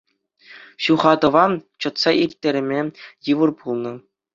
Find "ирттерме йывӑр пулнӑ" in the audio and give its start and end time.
2.25-3.93